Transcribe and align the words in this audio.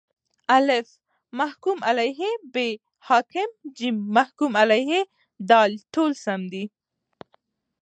الف: 0.57 0.87
محکوم 1.39 1.79
علیه 1.89 2.21
ب: 2.53 2.55
حاکم 3.07 3.49
ج: 3.77 3.79
محکوم 4.15 4.51
علیه 4.63 4.99
د: 5.49 5.51
ټوله 5.93 6.17
سم 6.23 6.41
دي 6.53 6.65